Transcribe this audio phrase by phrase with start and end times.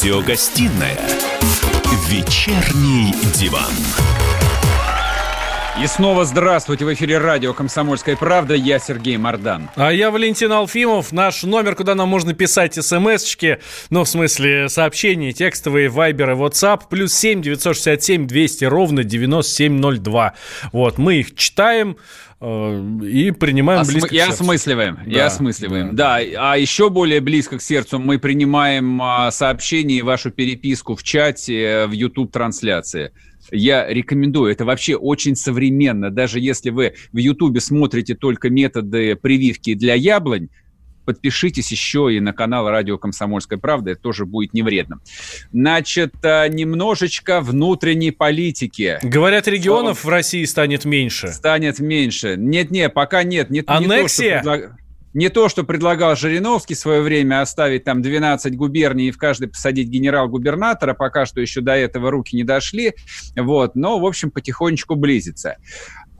[0.00, 0.98] Радиогостинная
[2.08, 3.70] «Вечерний диван».
[5.82, 6.86] И снова здравствуйте.
[6.86, 8.54] В эфире радио «Комсомольская правда».
[8.54, 9.68] Я Сергей Мордан.
[9.76, 11.12] А я Валентин Алфимов.
[11.12, 13.58] Наш номер, куда нам можно писать смс-очки,
[13.90, 20.34] ну, в смысле, сообщения текстовые, вайберы, WhatsApp, плюс 7 967 200 ровно 9702.
[20.72, 21.98] Вот, мы их читаем,
[22.40, 24.42] и принимаем Осмы- близко и к сердцу.
[24.42, 24.98] осмысливаем.
[25.06, 25.94] и Да, осмысливаем.
[25.94, 26.20] Да.
[26.38, 31.60] А еще более близко к сердцу мы принимаем а, сообщения и вашу переписку в чате,
[31.62, 33.12] э, в YouTube-трансляции.
[33.52, 34.52] Я рекомендую.
[34.52, 36.10] Это вообще очень современно.
[36.10, 40.48] Даже если вы в Ютубе смотрите только методы прививки для яблонь,
[41.10, 45.00] подпишитесь еще и на канал Радио Комсомольская правда, это тоже будет не вредно.
[45.52, 49.00] Значит, а, немножечко внутренней политики.
[49.02, 51.32] Говорят, регионов в России станет меньше.
[51.32, 52.36] станет меньше.
[52.38, 53.50] Нет-нет, пока нет.
[53.50, 54.76] Не, не то, что Аннексия?
[55.12, 59.48] Не то, что предлагал Жириновский в свое время оставить там 12 губерний и в каждой
[59.48, 62.94] посадить генерал-губернатора, пока что еще до этого руки не дошли,
[63.36, 65.56] вот, но, в общем, потихонечку близится.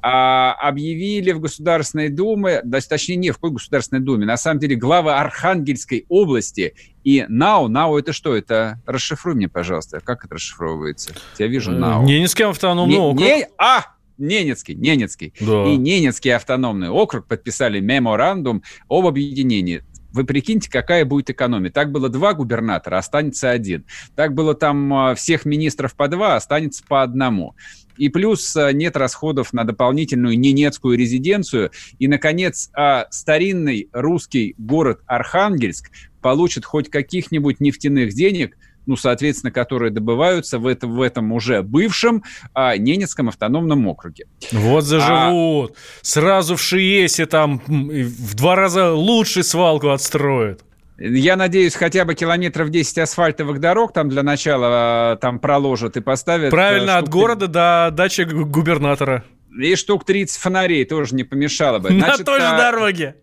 [0.02, 4.76] А, объявили в Государственной Думе, да, точнее, не в какой Государственной Думе, на самом деле
[4.76, 8.34] глава Архангельской области и НАУ, НАУ это что?
[8.34, 11.14] Это, расшифруй мне, пожалуйста, как это расшифровывается?
[11.38, 12.04] Я вижу НАУ.
[12.04, 13.20] Ненецкий автономный Не- округ.
[13.26, 13.84] не- а,
[14.18, 15.32] Ненецкий, Ненецкий.
[15.40, 15.64] Да.
[15.66, 19.82] И Ненецкий автономный округ подписали меморандум об объединении.
[20.12, 21.70] Вы прикиньте, какая будет экономия.
[21.70, 23.84] Так было два губернатора, останется один.
[24.16, 27.54] Так было там а, всех министров по два, останется по одному.
[27.96, 31.70] И плюс а, нет расходов на дополнительную ненецкую резиденцию.
[31.98, 38.56] И, наконец, а, старинный русский город Архангельск получит хоть каких-нибудь нефтяных денег,
[38.90, 42.24] ну, соответственно, которые добываются в этом, в этом уже бывшем
[42.54, 44.26] а, Ненецком автономном округе.
[44.50, 45.76] Вот заживут.
[46.02, 50.64] Сразу в Шиесе там в два раза лучше свалку отстроят.
[50.98, 54.66] Я надеюсь, хотя бы километров 10 асфальтовых дорог там для начала
[55.12, 56.50] а, там проложат и поставят.
[56.50, 59.22] Правильно, а, от города до дачи губернатора.
[59.56, 61.90] И штук 30 фонарей тоже не помешало бы.
[61.90, 63.14] На Значит, той же а, дороге.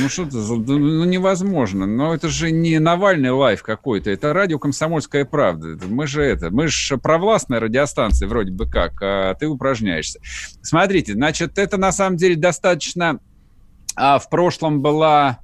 [0.00, 1.86] Ну что это, ну невозможно.
[1.86, 5.78] Но это же не Навальный лайф какой-то, это радио «Комсомольская правда».
[5.86, 10.20] Мы же это, мы же провластная радиостанция вроде бы как, а ты упражняешься.
[10.62, 13.20] Смотрите, значит, это на самом деле достаточно...
[13.94, 15.38] а, в прошлом была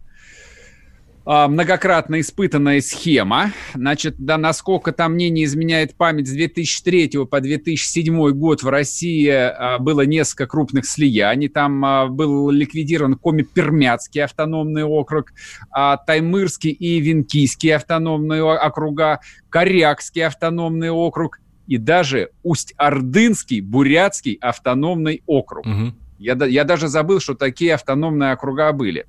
[1.24, 3.52] многократно испытанная схема.
[3.74, 9.28] Значит, да, насколько там мне не изменяет память, с 2003 по 2007 год в России
[9.28, 11.48] а, было несколько крупных слияний.
[11.48, 15.32] Там а, был ликвидирован Коми-Пермяцкий автономный округ,
[15.70, 25.64] а, Таймырский и Венкийский автономные округа, Корякский автономный округ и даже Усть-Ордынский, Бурятский автономный округ.
[25.64, 25.94] Мгм.
[26.18, 29.06] Я, я даже забыл, что такие автономные округа были.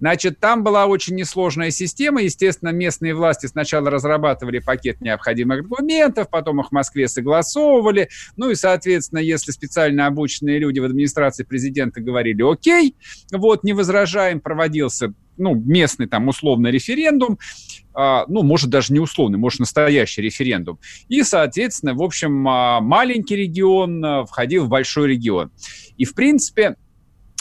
[0.00, 2.22] Значит, там была очень несложная система.
[2.22, 8.08] Естественно, местные власти сначала разрабатывали пакет необходимых документов, потом их в Москве согласовывали.
[8.36, 12.96] Ну и, соответственно, если специально обученные люди в администрации президента говорили «Окей»,
[13.32, 17.38] вот, не возражаем, проводился ну, местный там условный референдум,
[17.94, 20.78] а, ну, может, даже не условный, может, настоящий референдум.
[21.08, 25.50] И, соответственно, в общем, а, маленький регион а, входил в большой регион.
[25.96, 26.76] И, в принципе,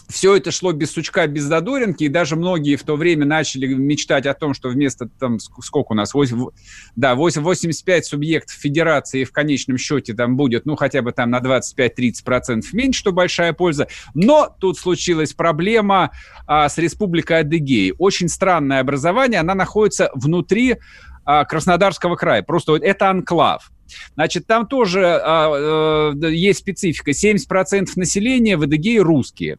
[0.08, 4.26] все это шло без сучка, без задоринки, и даже многие в то время начали мечтать
[4.26, 6.48] о том, что вместо там, ск- сколько у нас, 8,
[6.96, 11.40] да, 8, 85 субъектов федерации в конечном счете там будет, ну, хотя бы там на
[11.40, 13.88] 25-30% меньше, что большая польза.
[14.14, 16.12] Но тут случилась проблема
[16.48, 17.94] а, с Республикой Адыгеей.
[17.98, 20.78] Очень странное образование, она находится внутри
[21.26, 22.44] а, Краснодарского края.
[22.44, 23.72] Просто вот это анклав.
[24.16, 27.12] Значит, там тоже а, э, есть специфика.
[27.12, 29.58] 70% населения в Адыгее русские.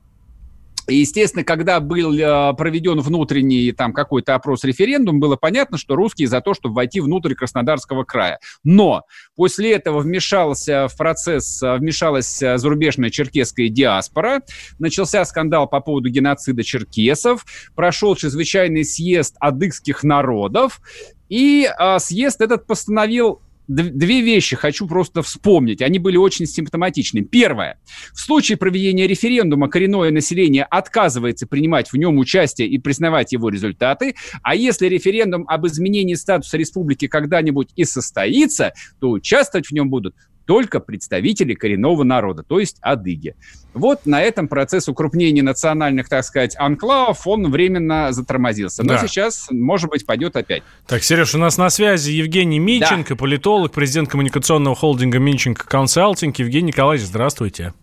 [0.89, 6.41] Естественно, когда был э, проведен внутренний там какой-то опрос референдум, было понятно, что русские за
[6.41, 8.39] то, чтобы войти внутрь Краснодарского края.
[8.63, 9.03] Но
[9.35, 14.43] после этого вмешался в процесс, э, вмешалась э, зарубежная черкесская диаспора,
[14.79, 17.45] начался скандал по поводу геноцида черкесов,
[17.75, 20.81] прошел чрезвычайный съезд адыгских народов,
[21.29, 25.83] и э, съезд этот постановил две вещи хочу просто вспомнить.
[25.83, 27.23] Они были очень симптоматичны.
[27.23, 27.79] Первое.
[28.13, 34.15] В случае проведения референдума коренное население отказывается принимать в нем участие и признавать его результаты.
[34.43, 40.15] А если референдум об изменении статуса республики когда-нибудь и состоится, то участвовать в нем будут
[40.47, 43.35] только представители коренного народа, то есть адыги.
[43.75, 48.83] Вот на этом процесс укрупнения национальных, так сказать, анклавов, он временно затормозился.
[48.83, 49.07] Но Да.
[49.07, 50.63] сейчас, может быть, пойдет опять.
[50.87, 56.39] Так, Сереж, у нас на связи Евгений Минченко, политолог, президент коммуникационного холдинга Минченко Консалтинг.
[56.39, 57.75] Евгений Николаевич, здравствуйте.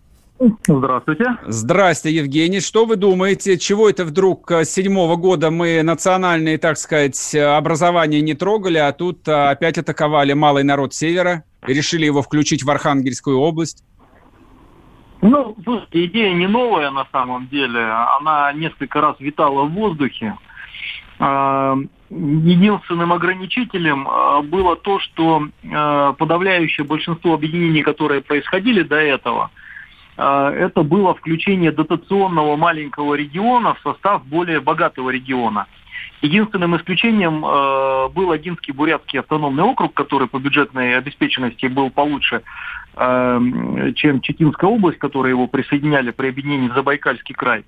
[0.66, 1.36] Здравствуйте.
[1.46, 2.60] Здрасте, Евгений.
[2.60, 8.34] Что вы думаете, чего это вдруг с седьмого года мы национальные, так сказать, образования не
[8.34, 13.84] трогали, а тут опять атаковали малый народ севера и решили его включить в Архангельскую область?
[15.22, 17.80] Ну, слушайте, идея не новая на самом деле.
[18.20, 20.36] Она несколько раз витала в воздухе.
[21.18, 21.76] А,
[22.10, 24.06] единственным ограничителем
[24.50, 25.48] было то, что
[26.18, 29.50] подавляющее большинство объединений, которые происходили до этого,
[30.16, 35.66] это было включение дотационного маленького региона в состав более богатого региона.
[36.22, 37.40] Единственным исключением
[38.12, 42.42] был Одинский Бурятский автономный округ, который по бюджетной обеспеченности был получше,
[42.96, 47.64] чем Читинская область, которая его присоединяли при объединении в Забайкальский край.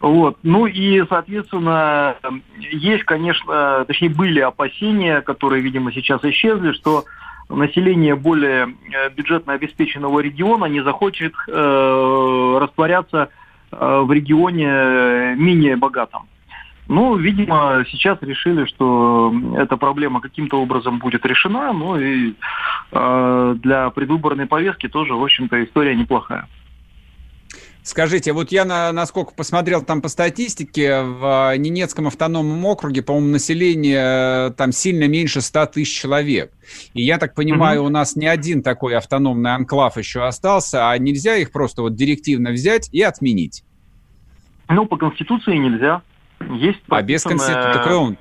[0.00, 0.38] Вот.
[0.42, 2.16] Ну и, соответственно,
[2.58, 7.04] есть, конечно, точнее, были опасения, которые, видимо, сейчас исчезли, что
[7.48, 13.28] население более э, бюджетно обеспеченного региона не захочет э, растворяться
[13.70, 16.26] э, в регионе менее богатом.
[16.88, 22.34] Ну, видимо, сейчас решили, что эта проблема каким-то образом будет решена, ну и
[22.90, 26.48] э, для предвыборной повестки тоже, в общем-то, история неплохая.
[27.84, 34.48] Скажите, вот я, на, насколько посмотрел там по статистике, в Ненецком автономном округе, по-моему, население
[34.48, 36.52] э, там сильно меньше 100 тысяч человек.
[36.94, 37.88] И я так понимаю, угу.
[37.88, 42.52] у нас не один такой автономный анклав еще остался, а нельзя их просто вот директивно
[42.52, 43.64] взять и отменить?
[44.68, 46.02] Ну, по Конституции нельзя.
[46.50, 47.72] Есть а без Конституции?
[47.72, 48.18] Такой он...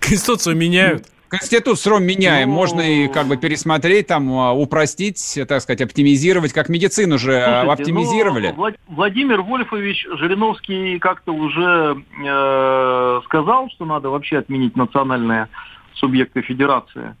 [0.00, 1.06] Конституцию меняют.
[1.30, 2.56] Конституцию сром меняем, ну...
[2.56, 7.62] можно и как бы пересмотреть, там, а, упростить, так сказать, оптимизировать, как медицину же а,
[7.62, 8.54] Слушайте, оптимизировали.
[8.56, 15.48] Ну, Владимир Вольфович Жириновский как-то уже э, сказал, что надо вообще отменить национальные
[15.94, 17.14] субъекты федерации.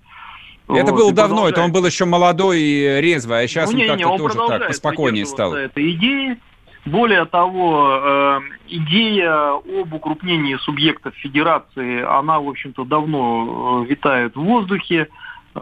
[0.68, 3.86] Это вот, было давно, это он был еще молодой и резвый, а сейчас ну, он
[3.86, 5.54] как-то тоже так поспокойнее стал.
[5.54, 6.38] Это идеи,
[6.86, 14.40] более того, э, идея об укрупнении субъектов федерации, она, в общем-то, давно э, витает в
[14.40, 15.08] воздухе.
[15.54, 15.58] Э,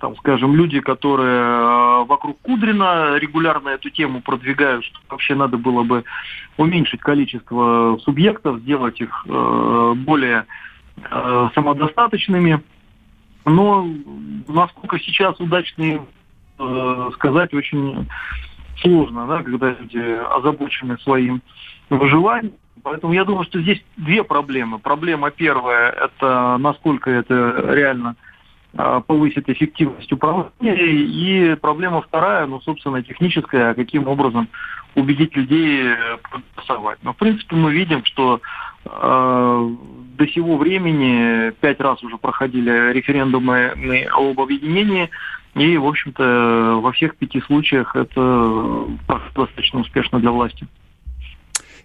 [0.00, 6.04] там, скажем, люди, которые вокруг Кудрина регулярно эту тему продвигают, что вообще надо было бы
[6.56, 10.44] уменьшить количество субъектов, сделать их более
[11.54, 12.62] самодостаточными.
[13.46, 13.88] Но
[14.46, 16.02] насколько сейчас удачные
[17.14, 18.06] сказать очень
[18.80, 21.42] сложно, да, когда люди озабочены своим
[21.88, 22.54] выживанием.
[22.82, 24.78] Поэтому я думаю, что здесь две проблемы.
[24.78, 25.90] Проблема первая–
[26.20, 28.16] это насколько это реально
[28.76, 30.76] а, повысит эффективность управления.
[30.76, 34.48] И проблема вторая, ну, собственно, техническая, каким образом
[34.94, 36.98] убедить людей проголосовать.
[37.02, 38.40] Но, в принципе, мы видим, что
[38.84, 39.70] э,
[40.18, 45.10] до сего времени пять раз уже проходили референдумы об объединении
[45.54, 48.86] и, в общем-то, во всех пяти случаях это
[49.34, 50.66] достаточно успешно для власти.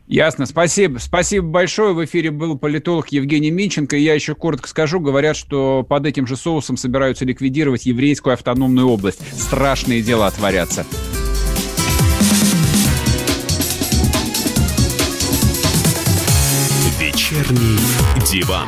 [0.08, 1.00] Ясно, спасибо.
[1.00, 1.94] Спасибо большое.
[1.94, 3.96] В эфире был политолог Евгений Минченко.
[3.98, 8.88] И я еще коротко скажу, говорят, что под этим же соусом собираются ликвидировать еврейскую автономную
[8.88, 9.22] область.
[9.34, 10.86] Страшные дела творятся.
[17.00, 17.80] Вечерний
[18.32, 18.68] диван.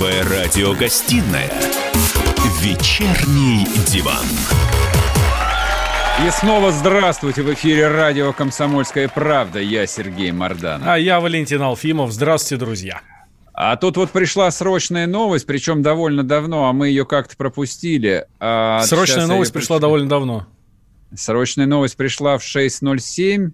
[0.00, 1.52] Первая радиогостинная
[2.62, 4.24] «Вечерний диван».
[6.26, 9.58] И снова здравствуйте в эфире радио «Комсомольская правда».
[9.60, 10.80] Я Сергей Мордан.
[10.86, 12.12] А я Валентин Алфимов.
[12.12, 13.02] Здравствуйте, друзья.
[13.52, 18.26] А тут вот пришла срочная новость, причем довольно давно, а мы ее как-то пропустили.
[18.38, 20.46] А срочная новость пришла довольно давно.
[21.14, 23.50] Срочная новость пришла в 6.07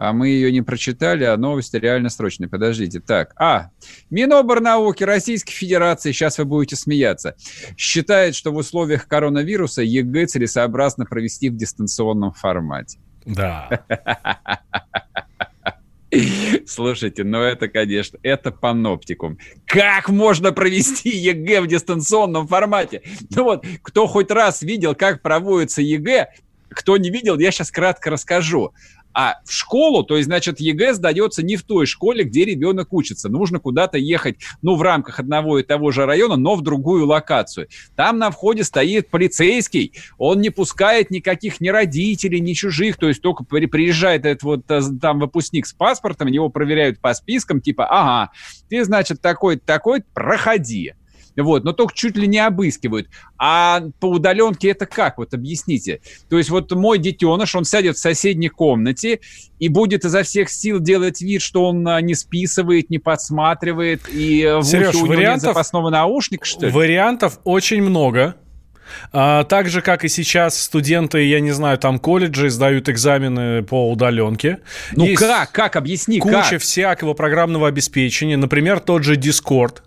[0.00, 2.48] а мы ее не прочитали, а новости реально срочные.
[2.48, 3.00] Подождите.
[3.00, 3.68] Так, а,
[4.08, 7.36] Миноборнауки Российской Федерации, сейчас вы будете смеяться,
[7.76, 12.98] считает, что в условиях коронавируса ЕГЭ целесообразно провести в дистанционном формате.
[13.26, 13.68] Да.
[16.66, 19.36] Слушайте, ну это, конечно, это паноптикум.
[19.66, 23.02] Как можно провести ЕГЭ в дистанционном формате?
[23.36, 26.30] Ну вот, кто хоть раз видел, как проводится ЕГЭ,
[26.70, 28.72] кто не видел, я сейчас кратко расскажу.
[29.12, 33.28] А в школу, то есть, значит, ЕГЭ сдается не в той школе, где ребенок учится.
[33.28, 37.68] Нужно куда-то ехать, ну, в рамках одного и того же района, но в другую локацию.
[37.96, 43.20] Там на входе стоит полицейский, он не пускает никаких ни родителей, ни чужих, то есть
[43.20, 48.32] только приезжает этот вот э, там выпускник с паспортом, его проверяют по спискам, типа, ага,
[48.68, 50.94] ты, значит, такой-то, такой проходи.
[51.36, 53.08] Вот, но только чуть ли не обыскивают.
[53.38, 55.18] А по удаленке это как?
[55.18, 56.00] Вот объясните.
[56.28, 59.20] То есть вот мой детеныш, он сядет в соседней комнате
[59.58, 64.40] и будет изо всех сил делать вид, что он а, не списывает, не подсматривает, и
[64.62, 66.72] Сереж, в ухе у вариантов, него нет запасного наушника, что ли?
[66.72, 68.36] Вариантов очень много.
[69.12, 73.90] А, так же, как и сейчас студенты, я не знаю, там колледжи сдают экзамены по
[73.90, 74.58] удаленке.
[74.92, 75.52] Ну Есть как?
[75.52, 75.76] Как?
[75.76, 76.60] Объясни, Куча как?
[76.60, 78.36] всякого программного обеспечения.
[78.36, 79.78] Например, тот же Discord.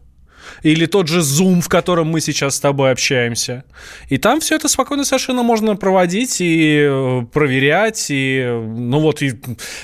[0.62, 3.64] Или тот же Zoom, в котором мы сейчас с тобой общаемся.
[4.10, 8.08] И там все это спокойно совершенно можно проводить и э, проверять.
[8.10, 9.34] И, ну вот, и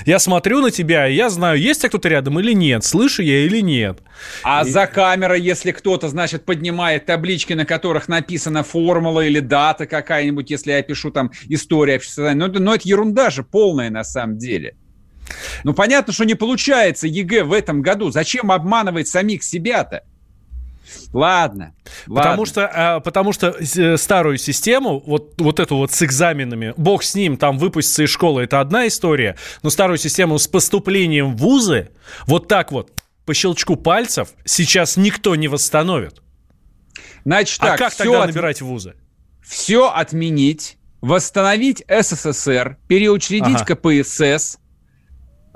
[0.06, 3.44] я смотрю на тебя, и я знаю, есть ли кто-то рядом или нет, слышу я
[3.44, 3.98] или нет.
[4.42, 10.50] А за камерой, если кто-то, значит, поднимает таблички, на которых написана формула или дата какая-нибудь,
[10.50, 14.38] если я пишу там история общества, ну, это- ну это ерунда же полная на самом
[14.38, 14.74] деле.
[15.64, 18.10] Ну понятно, что не получается ЕГЭ в этом году.
[18.10, 20.02] Зачем обманывать самих себя-то?
[21.12, 21.74] Ладно.
[22.06, 22.46] Потому ладно.
[22.46, 27.14] что, а, потому что э, старую систему, вот, вот эту вот с экзаменами, бог с
[27.14, 31.90] ним, там выпуститься из школы, это одна история, но старую систему с поступлением в вузы,
[32.26, 32.92] вот так вот,
[33.26, 36.22] по щелчку пальцев, сейчас никто не восстановит.
[37.24, 38.94] Значит а так, как всё тогда от- набирать вузы?
[39.42, 43.74] все отменить, восстановить СССР, переучредить Ага.
[43.76, 44.58] КПСС,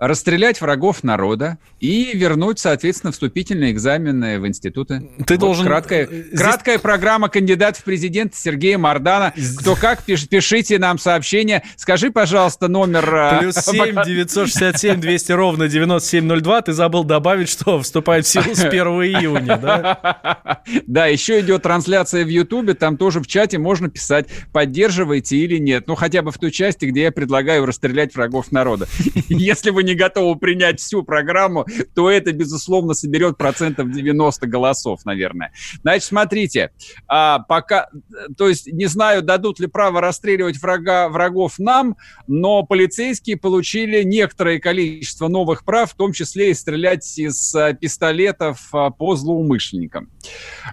[0.06, 5.00] расстрелять врагов народа и вернуть, соответственно, вступительные экзамены в институты.
[5.26, 9.32] Ты Вот должен, Краткая, э, здесь- краткая программа кандидата в президенты Сергея Мардана.
[9.58, 11.62] Кто как, пиш- пишите нам сообщение.
[11.76, 13.14] Скажи, пожалуйста, номер...
[13.14, 16.62] э, Плюс 7 967 200 ровно 9702.
[16.62, 20.62] Ты забыл добавить, что вступает в силу с 1 июня, да?
[20.86, 25.84] Да, еще идет трансляция в Ютубе, там тоже в чате можно писать, поддерживаете или нет.
[25.86, 28.86] Ну, хотя бы в той части, где я предлагаю расстрелять врагов народа.
[29.28, 35.52] Если вы не готовы принять всю программу, то это, безусловно, соберет процентов 90 голосов, наверное.
[35.82, 36.70] Значит, смотрите,
[37.06, 37.88] а, пока,
[38.36, 41.96] то есть не знаю, дадут ли право расстреливать врага, врагов нам,
[42.26, 48.68] но полицейские получили некоторое количество новых прав, в том числе и стрелять из а, пистолетов
[48.72, 50.10] а, по злоумышленникам.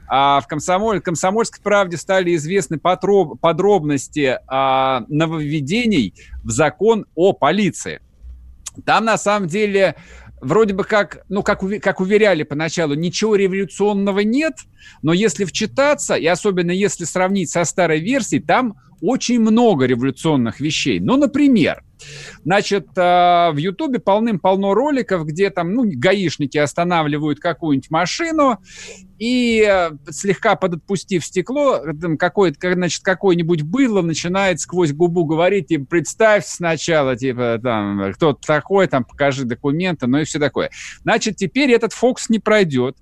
[0.08, 6.14] А в Комсомоль, Комсомольской правде стали известны потроб- подробности а, нововведений
[6.44, 8.02] в закон о полиции.
[8.86, 9.96] Там на самом деле
[10.42, 14.54] вроде бы как, ну, как, как уверяли поначалу, ничего революционного нет,
[15.02, 21.00] но если вчитаться, и особенно если сравнить со старой версией, там очень много революционных вещей.
[21.00, 21.84] Ну, например,
[22.44, 28.60] значит, э, в Ютубе полным-полно роликов, где там, ну, гаишники останавливают какую-нибудь машину,
[29.18, 35.68] и э, слегка подотпустив стекло, там какое-то, как, значит, какое-нибудь было начинает сквозь губу говорить,
[35.68, 40.72] типа, представь сначала, типа, там, кто ты такой, там, покажи документы, ну и все такое.
[41.04, 42.98] Значит, теперь этот фокус не пройдет.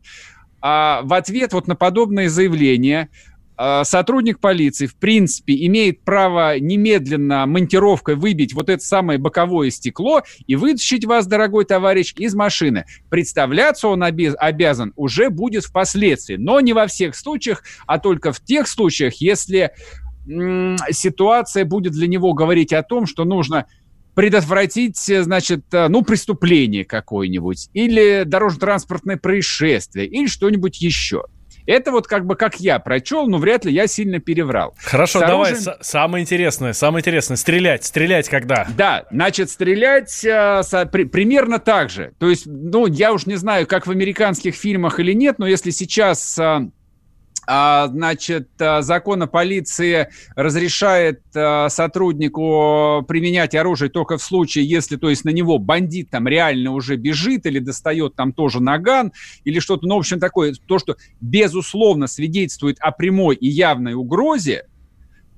[0.61, 3.38] А в ответ вот на подобное заявление а,
[3.83, 10.55] сотрудник полиции, в принципе, имеет право немедленно монтировкой выбить вот это самое боковое стекло и
[10.55, 12.85] вытащить вас, дорогой товарищ, из машины.
[13.09, 18.67] Представляться он обязан уже будет впоследствии, но не во всех случаях, а только в тех
[18.67, 19.71] случаях, если
[20.91, 23.65] ситуация будет для него говорить о том, что нужно
[24.15, 31.23] предотвратить, значит, э, ну, преступление какое-нибудь, или дорожно-транспортное происшествие, или что-нибудь еще.
[31.69, 34.73] Это вот как бы как я прочел, но вряд ли я сильно переврал.
[34.83, 37.37] Хорошо, С давай, оружием- самое интересное, самое интересное.
[37.37, 38.67] Стрелять, стрелять когда?
[38.75, 42.13] Да, значит, стрелять э, со- при- примерно так же.
[42.17, 45.69] То есть, ну, я уж не знаю, как в американских фильмах или нет, но если
[45.69, 46.37] сейчас...
[46.39, 46.69] э,
[47.49, 55.09] значит, э, закон о полиции разрешает э, сотруднику применять оружие только в случае, если, то
[55.09, 59.13] есть, на него бандит там реально уже бежит или достает там тоже наган
[59.45, 64.65] или что-то, ну, в общем, такое, то, что безусловно свидетельствует о прямой и явной угрозе,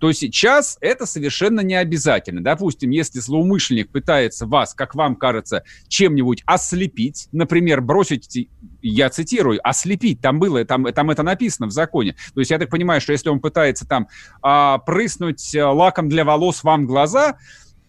[0.01, 2.43] то сейчас это совершенно не обязательно.
[2.43, 8.49] Допустим, если злоумышленник пытается вас, как вам кажется, чем-нибудь ослепить, например, бросить,
[8.81, 12.15] я цитирую, ослепить, там было, там, там это написано в законе.
[12.33, 14.07] То есть я так понимаю, что если он пытается там
[14.41, 17.37] а, прыснуть а, лаком для волос вам в глаза,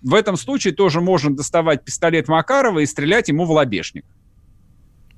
[0.02, 4.04] в этом случае тоже можно доставать пистолет Макарова и стрелять ему в лобешник.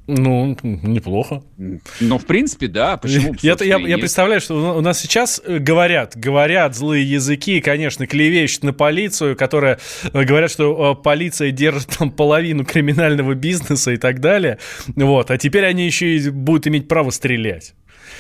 [0.07, 1.43] Ну, неплохо.
[1.57, 2.99] Ну, в принципе, да.
[2.99, 3.35] Почему?
[3.43, 8.65] Я, я, я представляю, что у нас сейчас э, говорят, говорят злые языки, конечно, клевещут
[8.65, 9.79] на полицию, которая
[10.13, 14.59] э, говорят, что э, полиция держит там половину криминального бизнеса и так далее.
[14.95, 15.31] Вот.
[15.31, 17.75] А теперь они еще и будут иметь право стрелять.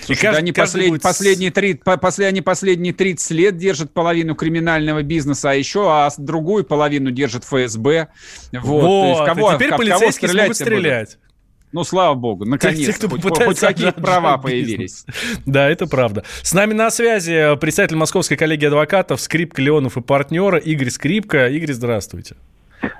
[0.04, 1.02] Слушай, и каждый, да они послед, будет...
[1.02, 6.64] последние, три, после, они последние 30 лет держат половину криминального бизнеса, а еще а другую
[6.64, 8.08] половину держит ФСБ.
[8.52, 8.82] Вот.
[8.82, 11.08] вот в кого, теперь в, полицейские кого смогут стрелять.
[11.10, 11.24] Будут?
[11.75, 15.04] Ну, слава богу, наконец-то хоть, хоть какие права появились.
[15.45, 16.23] Да, это правда.
[16.40, 21.49] С нами на связи представитель Московской коллегии адвокатов Скрипка, Леонов и партнера Игорь Скрипка.
[21.49, 22.37] Игорь, здравствуйте.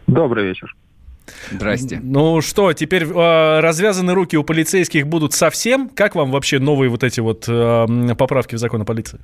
[0.09, 0.75] Добрый вечер.
[1.53, 2.01] Здрасте.
[2.03, 5.89] Ну что, теперь э, развязаны руки у полицейских будут совсем?
[5.89, 9.21] Как вам вообще новые вот эти вот э, поправки в закон о полиции?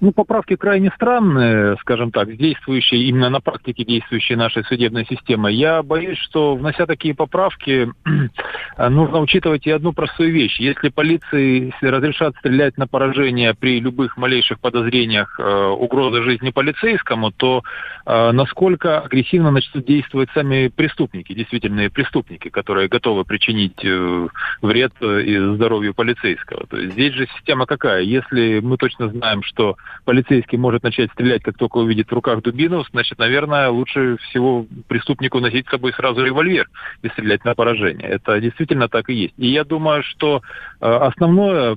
[0.00, 5.52] Ну, поправки крайне странные, скажем так, действующие, именно на практике действующей нашей судебной системы.
[5.52, 7.92] Я боюсь, что, внося такие поправки,
[8.78, 10.58] нужно учитывать и одну простую вещь.
[10.58, 17.62] Если полиции разрешат стрелять на поражение при любых малейших подозрениях э, угрозы жизни полицейскому, то
[18.06, 24.28] э, насколько агрессивно начнут действовать сами преступники, действительные преступники, которые готовы причинить э,
[24.62, 26.66] вред э, здоровью полицейского.
[26.68, 28.00] То есть здесь же система какая?
[28.00, 32.84] Если мы точно знаем, что полицейский может начать стрелять, как только увидит в руках дубину,
[32.90, 36.68] значит, наверное, лучше всего преступнику носить с собой сразу револьвер
[37.02, 38.08] и стрелять на поражение.
[38.08, 39.34] Это действительно так и есть.
[39.36, 40.42] И я думаю, что
[40.80, 41.76] э, основное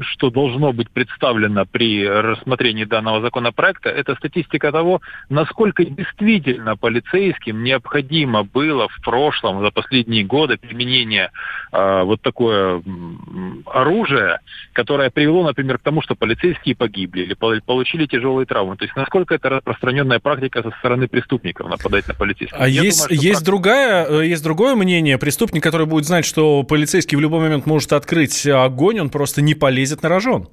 [0.00, 8.44] что должно быть представлено при рассмотрении данного законопроекта, это статистика того, насколько действительно полицейским необходимо
[8.44, 11.30] было в прошлом, за последние годы применение
[11.72, 12.82] э, вот такое
[13.66, 14.38] оружие,
[14.72, 18.76] которое привело, например, к тому, что полицейские погибли или получили тяжелые травмы.
[18.76, 22.56] То есть насколько это распространенная практика со стороны преступников нападать на полицейских.
[22.58, 23.44] А есть, думаю, есть, практика...
[23.46, 25.18] другая, э, есть другое мнение.
[25.18, 29.54] Преступник, который будет знать, что полицейский в любой момент может открыть огонь, он просто не
[29.74, 30.48] полезет на рожон.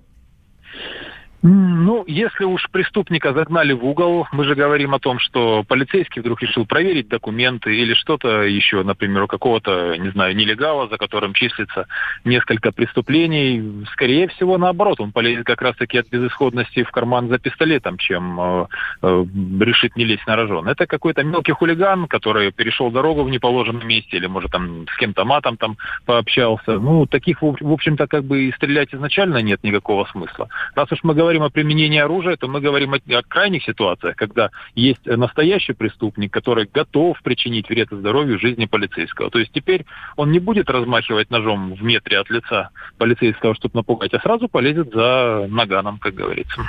[1.43, 6.39] Ну, если уж преступника загнали в угол, мы же говорим о том, что полицейский вдруг
[6.43, 11.87] решил проверить документы или что-то еще, например, у какого-то, не знаю, нелегала, за которым числится
[12.25, 13.85] несколько преступлений.
[13.94, 18.65] Скорее всего, наоборот, он полезет как раз-таки от безысходности в карман за пистолетом, чем э,
[19.01, 19.25] э,
[19.61, 20.68] решит не лезть на рожон.
[20.68, 25.25] Это какой-то мелкий хулиган, который перешел дорогу в неположенном месте или, может, там с кем-то
[25.25, 26.74] матом там пообщался.
[26.79, 30.48] Ну, таких, в общем-то, как бы и стрелять изначально нет никакого смысла.
[30.75, 34.15] Раз уж мы говорим говорим о применении оружия, то мы говорим о, о крайних ситуациях,
[34.17, 39.29] когда есть настоящий преступник, который готов причинить вред здоровью жизни полицейского.
[39.29, 39.85] То есть теперь
[40.17, 44.91] он не будет размахивать ножом в метре от лица полицейского, чтобы напугать, а сразу полезет
[44.94, 46.61] за наганом, как говорится.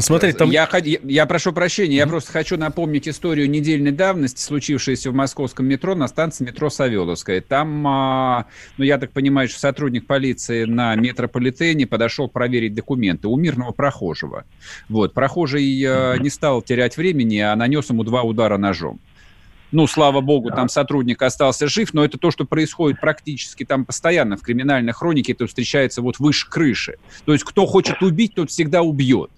[0.00, 0.50] Смотри, там...
[0.50, 0.68] я,
[1.04, 6.08] я прошу прощения, я просто хочу напомнить историю недельной давности, случившуюся в московском метро на
[6.08, 7.40] станции метро Савеловская.
[7.40, 13.36] Там, а, ну, я так понимаю, что сотрудник полиции на метрополитене подошел проверить документы у
[13.36, 14.44] мирного прохожего.
[14.88, 19.00] Вот, прохожий а, не стал терять времени, а нанес ему два удара ножом.
[19.70, 24.38] Ну, слава богу, там сотрудник остался жив, но это то, что происходит практически там постоянно
[24.38, 26.96] в криминальной хронике, это встречается вот выше крыши.
[27.26, 29.30] То есть кто хочет убить, тот всегда убьет.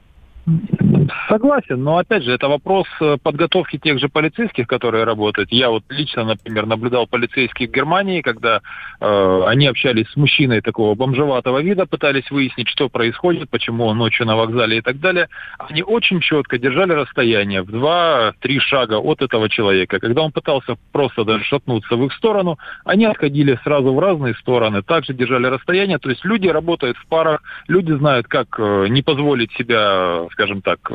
[0.51, 1.00] Mm-hmm.
[1.29, 5.51] Согласен, но опять же, это вопрос э, подготовки тех же полицейских, которые работают.
[5.53, 8.61] Я вот лично, например, наблюдал полицейских в Германии, когда
[9.01, 14.27] э, они общались с мужчиной такого бомжеватого вида, пытались выяснить, что происходит, почему он ночью
[14.27, 15.29] на вокзале и так далее.
[15.59, 20.01] Они очень четко держали расстояние в два-три шага от этого человека.
[20.01, 24.83] Когда он пытался просто даже шатнуться в их сторону, они отходили сразу в разные стороны,
[24.83, 25.99] также держали расстояние.
[25.99, 30.91] То есть люди работают в парах, люди знают, как э, не позволить себя скажем так,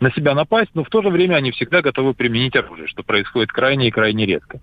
[0.00, 3.52] на себя напасть, но в то же время они всегда готовы применить оружие, что происходит
[3.52, 4.60] крайне и крайне редко.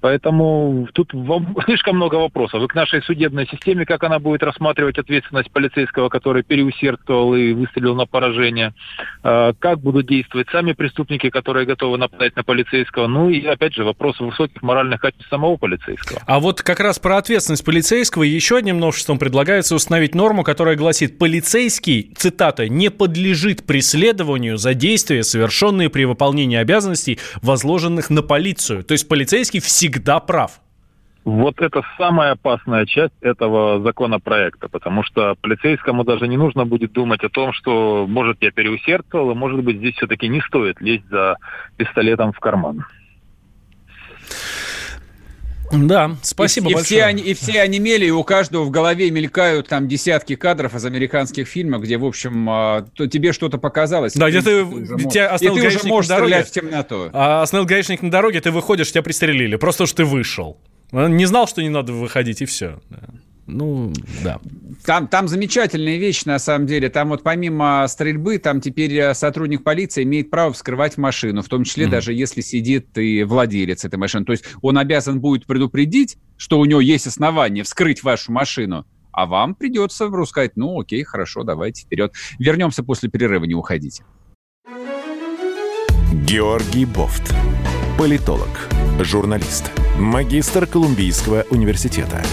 [0.00, 1.12] Поэтому тут
[1.64, 2.62] слишком много вопросов.
[2.62, 7.94] И к нашей судебной системе, как она будет рассматривать ответственность полицейского, который переусердствовал и выстрелил
[7.94, 8.74] на поражение,
[9.22, 13.06] а, как будут действовать сами преступники, которые готовы нападать на полицейского.
[13.06, 16.20] Ну и, опять же, вопрос высоких моральных качеств самого полицейского.
[16.26, 21.18] А вот как раз про ответственность полицейского еще одним новшеством предлагается установить норму, которая гласит,
[21.18, 28.84] полицейский, цитата, не подлежит преследованию за действия, совершенные при выполнении обязанностей, возложенных на полицию.
[28.84, 30.60] То есть полицейский всегда всегда прав.
[31.24, 37.22] Вот это самая опасная часть этого законопроекта, потому что полицейскому даже не нужно будет думать
[37.22, 41.36] о том, что, может, я переусердствовал, и, может быть, здесь все-таки не стоит лезть за
[41.76, 42.84] пистолетом в карман.
[45.72, 46.82] Да, спасибо и, большое.
[46.82, 50.74] И все, они, и все онемели, и у каждого в голове мелькают там десятки кадров
[50.74, 54.14] из американских фильмов, где, в общем, а, то тебе что-то показалось.
[54.14, 57.10] Да, где ты, ты, тебя и ты уже можешь стрелять в темноту.
[57.12, 60.58] А остановил гаишник на дороге, ты выходишь, тебя пристрелили, просто что ты вышел.
[60.92, 62.80] Не знал, что не надо выходить, и все.
[63.48, 64.40] Ну, да.
[64.84, 66.90] Там, там замечательная вещь, на самом деле.
[66.90, 71.64] Там вот помимо стрельбы, там теперь э, сотрудник полиции имеет право вскрывать машину, в том
[71.64, 71.90] числе mm-hmm.
[71.90, 74.26] даже если сидит и владелец этой машины.
[74.26, 79.24] То есть он обязан будет предупредить, что у него есть основания вскрыть вашу машину, а
[79.24, 82.12] вам придется сказать, ну окей, хорошо, давайте вперед.
[82.38, 84.04] Вернемся после перерыва, не уходите.
[86.12, 87.34] Георгий Бофт.
[87.96, 88.68] Политолог,
[89.00, 92.22] журналист, магистр Колумбийского университета–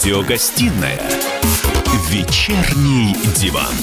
[0.00, 0.98] Радиогостинная
[2.08, 3.74] «Вечерний диван».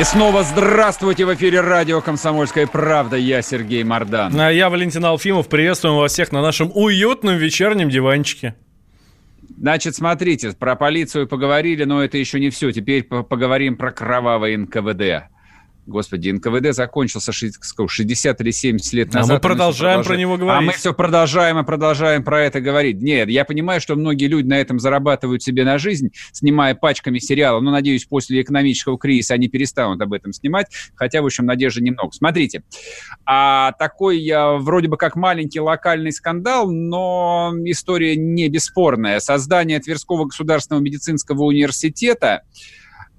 [0.00, 3.18] И снова здравствуйте в эфире радио «Комсомольская правда».
[3.18, 4.40] Я Сергей Мордан.
[4.40, 5.48] А я Валентин Алфимов.
[5.48, 8.54] Приветствуем вас всех на нашем уютном вечернем диванчике.
[9.58, 12.72] Значит, смотрите, про полицию поговорили, но это еще не все.
[12.72, 15.28] Теперь поговорим про кровавое НКВД.
[15.84, 19.30] Господи, НКВД закончился 60 или 70 лет назад.
[19.30, 20.62] А мы продолжаем мы про него говорить.
[20.62, 23.02] А мы все продолжаем и продолжаем про это говорить.
[23.02, 27.60] Нет, я понимаю, что многие люди на этом зарабатывают себе на жизнь, снимая пачками сериала.
[27.60, 30.66] Но, надеюсь, после экономического кризиса они перестанут об этом снимать.
[30.94, 32.12] Хотя, в общем, надежды немного.
[32.12, 32.62] Смотрите,
[33.26, 39.18] а такой а, вроде бы как маленький локальный скандал, но история не бесспорная.
[39.18, 42.42] Создание Тверского государственного медицинского университета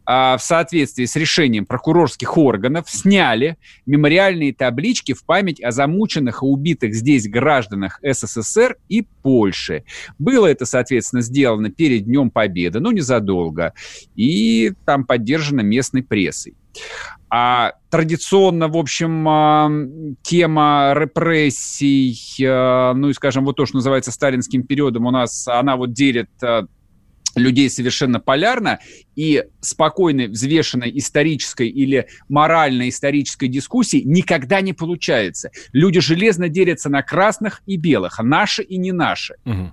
[0.06, 6.94] в соответствии с решением прокурорских органов сняли мемориальные таблички в память о замученных и убитых
[6.94, 9.84] здесь гражданах СССР и Польши.
[10.20, 13.74] Было это, соответственно, сделано перед Днем Победы, но незадолго,
[14.16, 16.56] и там поддержано местной прессой.
[17.30, 19.72] А традиционно, в общем, а,
[20.22, 25.76] тема репрессий, а, ну и, скажем, вот то, что называется сталинским периодом, у нас она
[25.76, 26.30] вот делит
[27.36, 28.80] людей совершенно полярно,
[29.16, 35.52] и спокойной, взвешенной исторической или морально-исторической дискуссии никогда не получается.
[35.72, 39.36] Люди железно делятся на красных и белых, наши и не наши.
[39.46, 39.72] Угу.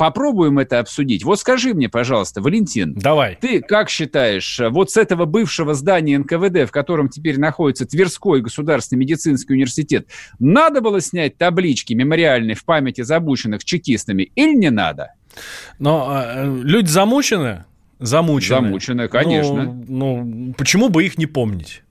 [0.00, 1.24] Попробуем это обсудить.
[1.24, 2.94] Вот скажи мне, пожалуйста, Валентин.
[2.94, 3.36] Давай.
[3.38, 9.00] Ты как считаешь, вот с этого бывшего здания НКВД, в котором теперь находится Тверской государственный
[9.00, 10.06] медицинский университет,
[10.38, 15.10] надо было снять таблички мемориальные в памяти забученных чекистами или не надо?
[15.78, 17.64] Но э, люди замучены?
[17.98, 18.68] Замучены.
[18.68, 19.64] Замучены, конечно.
[19.64, 21.82] Ну, ну, почему бы их не помнить?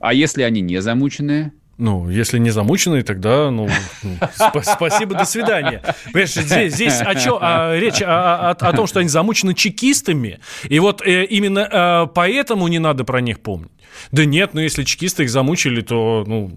[0.00, 1.52] А если они не замученные?
[1.78, 3.68] Ну, если не замученные, тогда, ну,
[4.02, 5.82] ну сп- спасибо, до свидания.
[6.06, 10.40] Понимаешь, здесь, здесь о чё, а, речь о, о, о том, что они замучены чекистами,
[10.70, 13.72] и вот э, именно э, поэтому не надо про них помнить.
[14.10, 16.50] Да нет, ну, если чекисты их замучили, то, ну,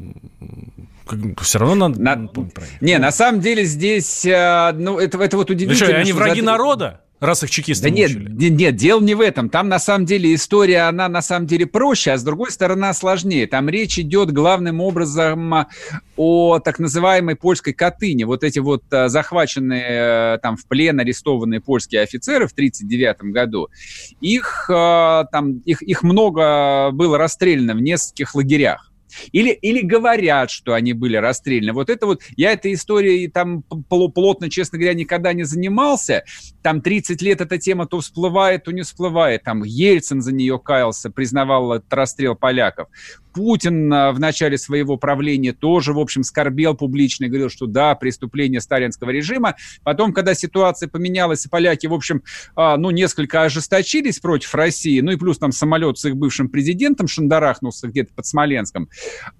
[1.41, 1.99] все равно надо...
[1.99, 2.29] На...
[2.81, 5.87] Не, на самом деле здесь, э, ну, это, это вот удивительно.
[5.87, 6.45] Ну что, они враги за...
[6.45, 7.01] народа?
[7.19, 9.49] Раз их чекисты Да нет, нет, нет, дело не в этом.
[9.49, 13.45] Там на самом деле история, она на самом деле проще, а с другой стороны сложнее.
[13.45, 15.67] Там речь идет главным образом
[16.15, 18.23] о так называемой польской Катыни.
[18.23, 23.67] Вот эти вот а, захваченные э, там в плен арестованные польские офицеры в 1939 году,
[24.21, 28.88] их, а, там, их, их много было расстреляно в нескольких лагерях.
[29.31, 31.73] Или, или говорят, что они были расстреляны.
[31.73, 36.23] Вот это вот, я этой историей там плотно, честно говоря, никогда не занимался.
[36.61, 39.43] Там 30 лет эта тема то всплывает, то не всплывает.
[39.43, 42.87] Там Ельцин за нее каялся, признавал этот расстрел поляков.
[43.33, 47.95] Путин а, в начале своего правления тоже, в общем, скорбел публично и говорил, что да,
[47.95, 49.55] преступление сталинского режима.
[49.83, 52.23] Потом, когда ситуация поменялась, и поляки, в общем,
[52.55, 57.07] а, ну, несколько ожесточились против России, ну и плюс там самолет с их бывшим президентом
[57.07, 58.89] шандарахнулся где-то под Смоленском,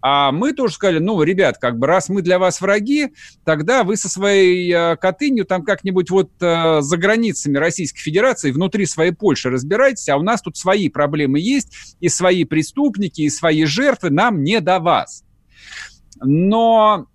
[0.02, 3.10] а мы тоже сказали, ну, ребят, как бы раз мы для вас враги,
[3.44, 9.12] тогда вы со своей а, Катынью там как-нибудь вот за границами Российской Федерации, внутри своей
[9.12, 14.10] Польши разбирайтесь, а у нас тут свои проблемы есть, и свои преступники, и свои жертвы
[14.10, 15.24] нам не до вас.
[16.22, 17.08] Но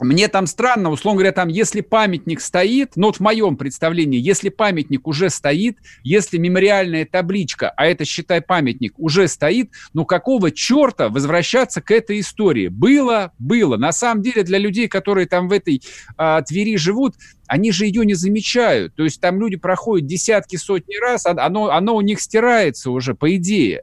[0.00, 4.48] мне там странно, условно говоря, там, если памятник стоит, ну вот в моем представлении, если
[4.48, 11.08] памятник уже стоит, если мемориальная табличка, а это, считай, памятник, уже стоит, ну какого черта
[11.08, 12.68] возвращаться к этой истории?
[12.68, 13.76] Было, было.
[13.76, 15.82] На самом деле для людей, которые там в этой
[16.16, 17.14] а, Твери живут,
[17.46, 18.94] они же ее не замечают.
[18.94, 23.14] То есть там люди проходят десятки, сотни раз, а оно, оно у них стирается уже,
[23.14, 23.82] по идее.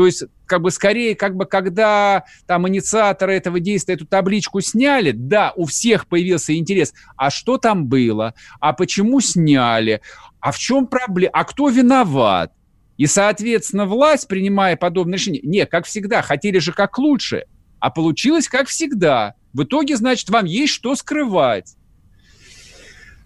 [0.00, 5.10] То есть, как бы скорее, как бы когда там инициаторы этого действия эту табличку сняли,
[5.10, 6.94] да, у всех появился интерес.
[7.18, 8.32] А что там было?
[8.60, 10.00] А почему сняли?
[10.40, 11.32] А в чем проблема?
[11.34, 12.50] А кто виноват?
[12.96, 17.44] И, соответственно, власть, принимая подобное решение, не, как всегда, хотели же как лучше,
[17.78, 19.34] а получилось как всегда.
[19.52, 21.76] В итоге, значит, вам есть что скрывать.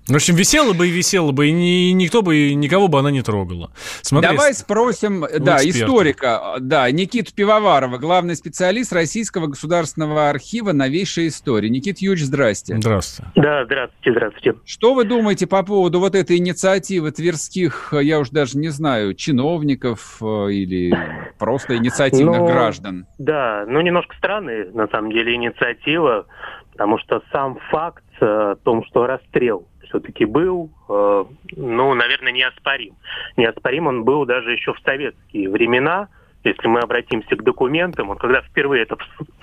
[0.06, 3.22] В общем, висела бы и висела бы, и ни, никто бы, никого бы она не
[3.22, 3.70] трогала.
[4.02, 5.70] Смотри, Давай спросим, да, эксперта.
[5.70, 11.70] историка, да, Никиту Пивоварова, главный специалист Российского государственного архива новейшей истории.
[11.70, 12.76] Никит Юрьевич, здрасте.
[12.76, 13.32] Здравствуйте.
[13.34, 14.54] Да, здравствуйте, здравствуйте.
[14.66, 20.18] Что вы думаете по поводу вот этой инициативы тверских, я уж даже не знаю, чиновников
[20.20, 20.94] э, или
[21.38, 23.06] просто инициативных ну, граждан?
[23.18, 26.26] Да, ну немножко странная на самом деле инициатива,
[26.72, 31.24] потому что сам факт э, о том, что расстрел все-таки был, э,
[31.56, 32.96] ну, наверное, неоспорим.
[33.36, 36.08] Неоспорим он был даже еще в советские времена,
[36.44, 38.96] если мы обратимся к документам, вот когда впервые это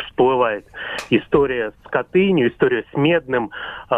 [0.05, 0.65] всплывает,
[1.09, 3.51] история с Катынью, история с Медным,
[3.89, 3.93] э,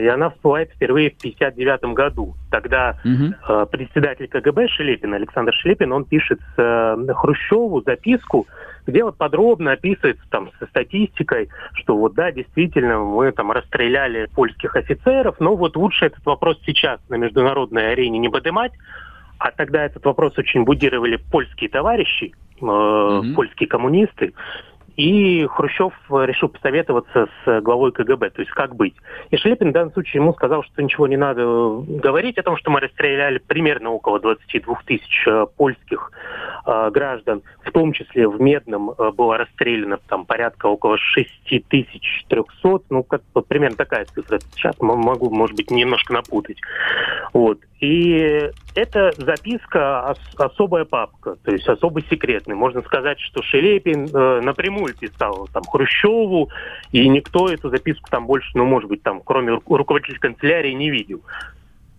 [0.00, 2.34] и она всплывает впервые в 1959 году.
[2.50, 3.34] Тогда угу.
[3.48, 8.46] э, председатель КГБ Шелепин, Александр Шелепин, он пишет э, Хрущеву записку,
[8.86, 14.76] где вот подробно описывается там со статистикой, что вот да, действительно, мы там расстреляли польских
[14.76, 18.72] офицеров, но вот лучше этот вопрос сейчас на международной арене не поднимать,
[19.38, 23.34] а тогда этот вопрос очень будировали польские товарищи, э, mm-hmm.
[23.34, 24.32] польские коммунисты.
[24.98, 28.96] И Хрущев решил посоветоваться с главой КГБ, то есть как быть.
[29.30, 31.44] И Шлепин в данном случае ему сказал, что ничего не надо
[31.86, 36.10] говорить о том, что мы расстреляли примерно около 22 тысяч э, польских
[36.66, 43.04] э, граждан, в том числе в Медном э, было расстреляно там порядка около 6300, ну
[43.04, 44.40] как примерно такая цифра.
[44.56, 46.58] Сейчас могу, может быть, немножко напутать.
[47.32, 47.60] Вот.
[47.80, 52.56] И это записка особая папка, то есть особо секретная.
[52.56, 56.50] Можно сказать, что Шелепин э, напрямую писал там Хрущеву,
[56.90, 61.22] и никто эту записку там больше, ну, может быть, там, кроме руководителя канцелярии, не видел.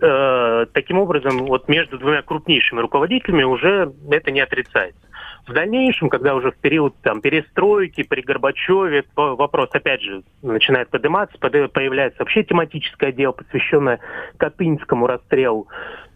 [0.01, 4.99] Э, таким образом, вот между двумя крупнейшими руководителями уже это не отрицается.
[5.47, 11.37] В дальнейшем, когда уже в период там, перестройки при Горбачеве вопрос, опять же, начинает подниматься,
[11.39, 13.99] появляется вообще тематическое дело, посвященное
[14.37, 15.67] Катынскому расстрелу,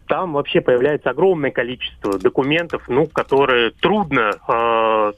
[0.07, 5.13] там вообще появляется огромное количество документов, ну, которые трудно э,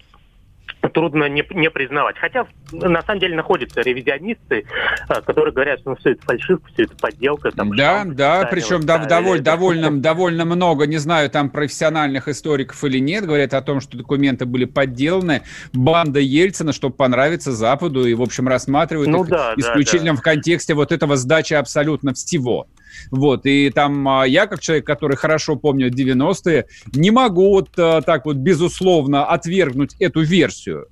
[0.89, 2.17] трудно не, не признавать.
[2.17, 4.65] Хотя, на самом деле, находятся ревизионисты,
[5.09, 7.51] э, которые говорят, что ну, все это фальшивка, все это подделка.
[7.51, 12.99] Там, да, да, причем дов, доволь, довольно, довольно много, не знаю, там профессиональных историков или
[12.99, 15.43] нет, говорят о том, что документы были подделаны.
[15.73, 20.19] Банда Ельцина, чтобы понравиться Западу, и, в общем, рассматривают ну, их да, исключительно да, да.
[20.19, 22.67] в контексте вот этого сдачи абсолютно всего.
[23.11, 28.01] Вот, и там а, я, как человек, который хорошо помнит 90-е, не могу вот а,
[28.01, 30.87] так вот безусловно отвергнуть эту версию.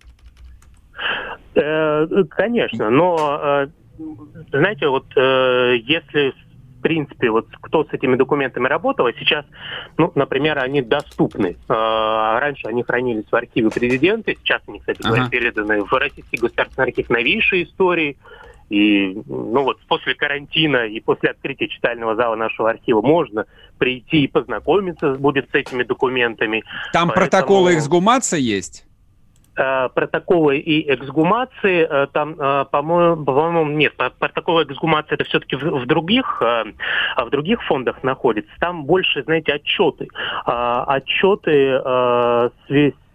[1.56, 3.68] Э, конечно, но э,
[4.52, 6.34] знаете, вот э, если
[6.80, 9.46] в принципе, вот кто с этими документами работал, а сейчас,
[9.98, 11.56] ну, например, они доступны.
[11.70, 15.30] раньше они хранились в архиве президента, сейчас они, кстати ага.
[15.30, 18.18] переданы в Российский государственный архив новейшей истории.
[18.70, 23.46] И ну вот после карантина и после открытия читального зала нашего архива можно
[23.78, 26.64] прийти и познакомиться будет с этими документами.
[26.92, 27.26] Там Поэтому...
[27.26, 28.86] протоколы эксгумации есть?
[29.56, 35.62] Э, протоколы и эксгумации, э, там, э, по-моему, по нет, протоколы эксгумации это все-таки в,
[35.62, 38.52] в других, в других фондах находится.
[38.60, 40.08] Там больше, знаете, отчеты.
[40.46, 41.80] Отчеты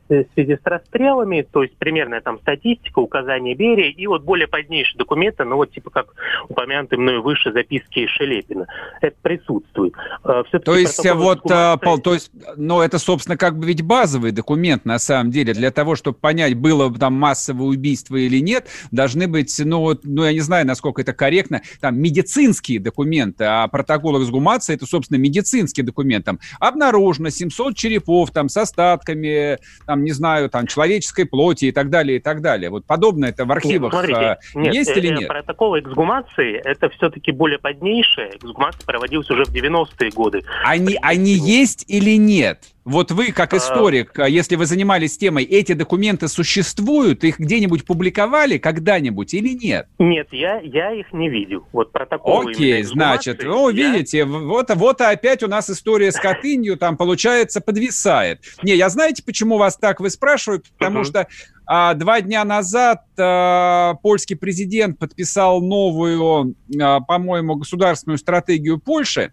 [0.09, 4.99] в связи с расстрелами, то есть примерная там статистика, указания Берия и вот более позднейшие
[4.99, 6.15] документы, ну вот типа как
[6.49, 8.67] упомянутые мной выше записки Шелепина.
[9.01, 9.95] Это присутствует.
[10.23, 14.33] А, то есть вот, а, Пол, то есть, ну это, собственно, как бы ведь базовый
[14.33, 15.53] документ на самом деле.
[15.53, 20.25] Для того, чтобы понять, было там массовое убийство или нет, должны быть, ну вот, ну
[20.25, 25.83] я не знаю, насколько это корректно, там медицинские документы, а протокол эксгумации это, собственно, медицинский
[25.83, 26.25] документ.
[26.25, 31.73] Там обнаружено 700 черепов там с остатками, там там, не знаю, там, человеческой плоти и
[31.73, 32.71] так далее, и так далее.
[32.71, 35.29] Вот подобное это в архивах нет, смотрите, а, нет, есть или э, нет?
[35.29, 38.31] Протокол эксгумации– это все-таки более позднейшая.
[38.37, 40.43] Эксгумация проводилась уже в 90-е годы.
[40.65, 42.63] Они, они есть или нет?
[42.89, 47.85] Вот вы, как а, историк, а, если вы занимались темой, эти документы существуют, их где-нибудь
[47.85, 49.89] публиковали когда-нибудь или нет?
[49.99, 51.67] Нет, я, я их не видел.
[51.73, 53.93] Вот протоколы Окей, значит, ну, я...
[53.93, 58.41] видите, вот, вот опять у нас история с Катынью там, получается, подвисает.
[58.63, 60.63] Не, я знаете, почему вас так вы спрашиваю?
[60.79, 61.29] Потому что
[61.67, 69.33] а, два дня назад а, польский президент подписал новую, а, по-моему, государственную стратегию Польши,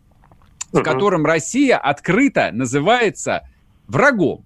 [0.80, 3.48] в котором Россия открыто называется
[3.88, 4.46] врагом.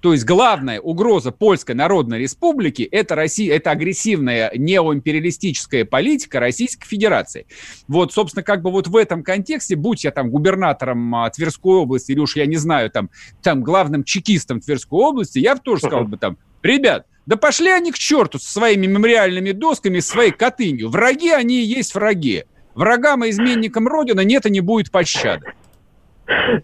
[0.00, 7.46] То есть главная угроза Польской Народной Республики– это, Россия, это агрессивная неоимпериалистическая политика Российской Федерации.
[7.86, 12.12] Вот, собственно, как бы вот в этом контексте, будь я там губернатором а, Тверской области
[12.12, 13.10] или уж я не знаю, там,
[13.42, 17.92] там главным чекистом Тверской области, я бы тоже сказал бы там, ребят, да пошли они
[17.92, 20.88] к черту со своими мемориальными досками, своей котынью.
[20.88, 22.44] Враги они и есть враги.
[22.74, 25.52] Врагам и изменникам Родины нет и не будет пощады.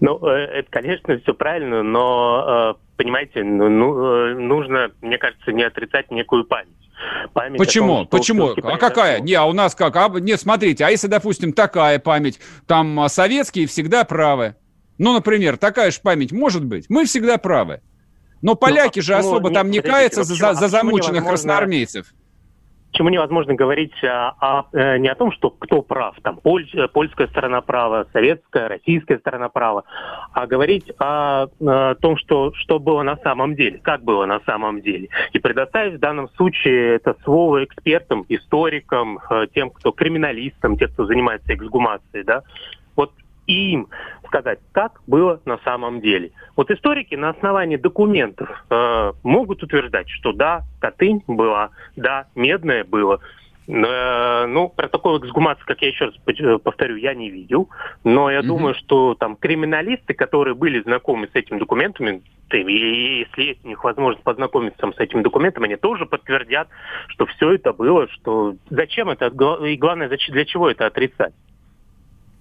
[0.01, 5.53] Ну, э, это, конечно, все правильно, но, э, понимаете, ну, ну э, нужно, мне кажется,
[5.53, 6.69] не отрицать некую память.
[7.33, 8.05] Память Почему?
[8.05, 8.55] Том, Почему?
[8.62, 9.21] А какая?
[9.21, 9.97] Не, а у нас как?
[9.97, 14.55] А, нет, смотрите, а если, допустим, такая память, там а, советские всегда правы.
[14.99, 16.87] Ну, например, такая же память может быть.
[16.88, 17.81] Мы всегда правы.
[18.40, 22.07] Но ну, поляки ну, же особо ну, там не каются за, за замученных красноармейцев
[22.96, 26.88] почему невозможно говорить а, а, э, не о том, что кто прав, там поль, э,
[26.88, 29.85] польская сторона права, советская, российская сторона права,
[30.32, 34.80] а говорить о, о том, что, что было на самом деле, как было на самом
[34.80, 35.11] деле.
[35.35, 41.04] И предоставить в данном случае это слово экспертам, историкам, э, тем, кто криминалистам, тем, кто
[41.04, 42.44] занимается эксгумацией, да,
[42.96, 43.12] вот
[43.46, 43.88] им
[44.26, 46.32] сказать, как было на самом деле.
[46.56, 53.20] Вот историки на основании документов э, могут утверждать, что да, Катынь была, да, Медная было.
[53.68, 57.68] Э, ну, протокол эксгумации, как я еще раз э, повторю, я не видел.
[58.04, 58.42] Но я mm-hmm.
[58.42, 63.82] думаю, что там криминалисты, которые были знакомы с этими документами, и если есть у них
[63.82, 66.68] возможность познакомиться там, с этим документом, они тоже подтвердят,
[67.09, 69.26] что все это было, что зачем это,
[69.64, 71.35] и главное, для чего это отрицать.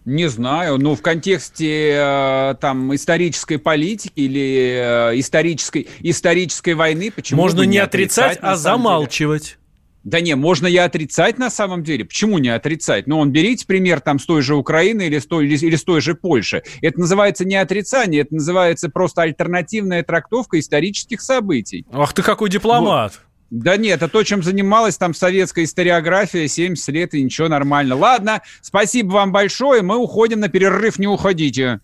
[0.06, 7.42] Не знаю, ну в контексте э, там исторической политики или э, исторической исторической войны, почему
[7.42, 9.44] можно не отрицать, отрицать а замалчивать?
[9.44, 9.60] Деле?
[10.06, 12.06] Да не, можно и отрицать на самом деле.
[12.06, 13.08] Почему не отрицать?
[13.08, 15.84] Ну, он берите пример там с той же Украины или с той, или, или с
[15.84, 16.62] той же Польши.
[16.84, 21.88] Это называется не отрицание, это называется просто альтернативная трактовка исторических событий.
[21.92, 23.14] Ах ты какой дипломат!
[23.14, 23.22] Вот.
[23.56, 27.96] Да нет, это то, чем занималась там советская историография 70 лет, и ничего, нормально.
[27.96, 31.80] Ладно, спасибо вам большое, мы уходим на перерыв, не уходите.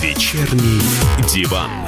[0.00, 0.80] Вечерний
[1.28, 1.87] диван.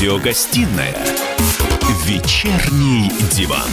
[0.00, 0.96] Радиогостинная
[2.06, 3.68] «Вечерний диван».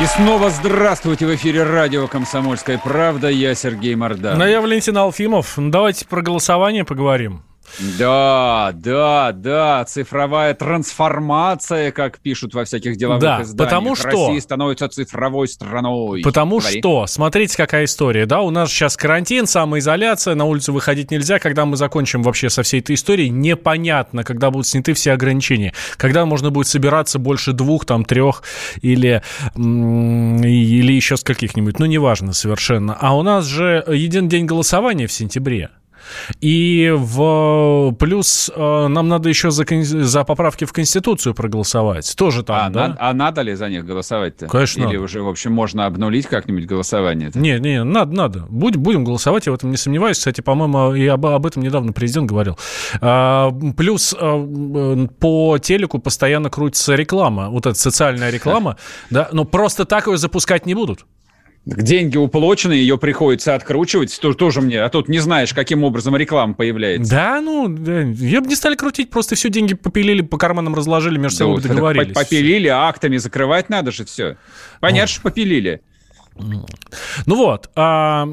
[0.00, 3.28] И снова здравствуйте в эфире радио «Комсомольская правда».
[3.28, 4.38] Я Сергей Мордан.
[4.38, 5.54] Ну, я Валентин Алфимов.
[5.56, 7.42] Давайте про голосование поговорим.
[7.98, 13.68] Да, да, да, цифровая трансформация, как пишут во всяких деловых да, изданиях.
[13.68, 14.08] потому что...
[14.08, 16.22] Россия становится цифровой страной.
[16.22, 16.78] Потому Говори.
[16.78, 21.64] что, смотрите, какая история, да, у нас сейчас карантин, самоизоляция, на улицу выходить нельзя, когда
[21.66, 26.50] мы закончим вообще со всей этой историей, непонятно, когда будут сняты все ограничения, когда можно
[26.50, 28.42] будет собираться больше двух, там, трех
[28.82, 29.22] или,
[29.56, 32.96] или еще с каких-нибудь, ну, неважно совершенно.
[33.00, 35.70] А у нас же един день голосования в сентябре.
[36.40, 42.14] И в плюс э, нам надо еще за, за поправки в Конституцию проголосовать.
[42.16, 42.88] Тоже там, а, да?
[42.88, 44.46] На, а надо ли за них голосовать-то?
[44.46, 44.84] Конечно.
[44.84, 47.28] Или уже, в общем, можно обнулить как-нибудь голосование?
[47.28, 47.38] -то?
[47.38, 48.46] Не, не, надо, надо.
[48.48, 50.18] Будь, будем голосовать, я в этом не сомневаюсь.
[50.18, 52.58] Кстати, по-моему, и об, об этом недавно президент говорил.
[53.00, 58.76] А, плюс а, по телеку постоянно крутится реклама, вот эта социальная реклама,
[59.10, 61.06] да, но просто так ее запускать не будут.
[61.66, 66.52] Деньги уплочены, ее приходится откручивать, тоже, тоже мне, а тут не знаешь, каким образом реклама
[66.52, 67.10] появляется.
[67.10, 71.16] Да, ну, да, я бы не стали крутить, просто все деньги попилили, по карманам разложили,
[71.16, 72.12] между собой да, договорились.
[72.12, 74.36] Попилили, актами закрывать надо же все.
[74.80, 75.80] Понятно, что попилили.
[76.36, 78.28] Ну вот, а,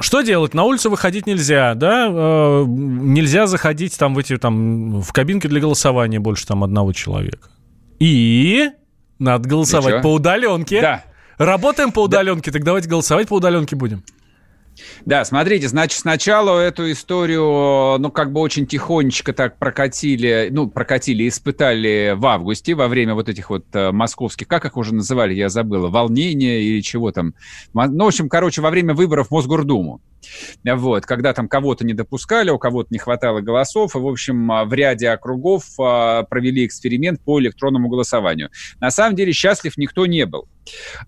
[0.00, 0.52] что делать?
[0.52, 2.08] На улицу выходить нельзя, да?
[2.10, 7.50] А, нельзя заходить там в эти там в кабинки для голосования больше там одного человека.
[8.00, 8.70] И
[9.20, 10.02] надо голосовать чё?
[10.02, 10.80] по удаленке.
[10.80, 11.04] Да.
[11.38, 14.02] Работаем по удаленке, так давайте голосовать по удаленке будем.
[15.04, 21.28] Да, смотрите, значит, сначала эту историю, ну, как бы очень тихонечко так прокатили, ну, прокатили,
[21.28, 25.48] испытали в августе, во время вот этих вот э, московских, как их уже называли, я
[25.48, 27.34] забыла, волнения или чего там.
[27.74, 30.00] Ну, в общем, короче, во время выборов в Мосгордуму.
[30.64, 34.64] Вот, когда там кого-то не допускали, у кого-то не хватало голосов, и, в общем, а,
[34.64, 38.50] в ряде округов а, провели эксперимент по электронному голосованию.
[38.80, 40.48] На самом деле счастлив никто не был.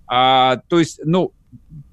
[0.07, 1.33] А, то есть, ну,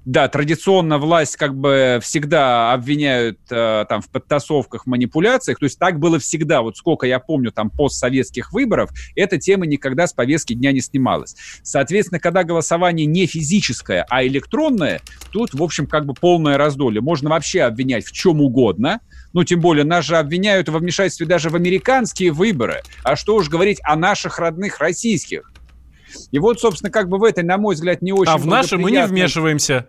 [0.08, 5.58] да, традиционно власть как бы всегда обвиняют э, там в подтасовках, манипуляциях.
[5.58, 6.62] То есть так было всегда.
[6.62, 11.36] Вот сколько я помню там постсоветских выборов, эта тема никогда с повестки дня не снималась.
[11.62, 17.02] Соответственно, когда голосование не физическое, а электронное, тут, в общем, как бы полное раздолье.
[17.02, 19.00] Можно вообще обвинять в чем угодно.
[19.34, 22.80] Ну, тем более, нас же обвиняют во вмешательстве даже в американские выборы.
[23.02, 25.52] А что уж говорить о наших родных российских.
[26.30, 28.78] И вот, собственно, как бы в этой, на мой взгляд, не очень А в наши
[28.78, 29.86] мы не вмешиваемся.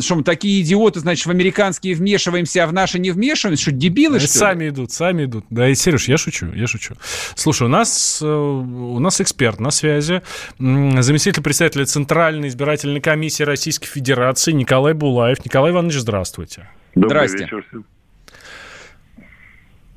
[0.00, 3.62] Что мы такие идиоты, значит, в американские вмешиваемся, а в наши не вмешиваемся?
[3.62, 4.38] Что, дебилы, что ли?
[4.38, 5.44] Сами идут, сами идут.
[5.50, 6.94] Да, и Сереж, я шучу, я шучу.
[7.34, 10.22] Слушай, у нас, э, у нас эксперт на связи,
[10.58, 15.44] заместитель председателя Центральной избирательной комиссии Российской Федерации Николай Булаев.
[15.44, 16.68] Николай Иванович, здравствуйте.
[16.94, 17.44] Добрый Здрасте.
[17.44, 17.84] вечер.